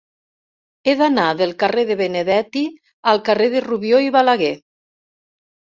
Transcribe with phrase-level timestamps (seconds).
[0.85, 2.63] He d'anar del carrer de Benedetti
[3.13, 4.53] al carrer de Rubió i Balaguer.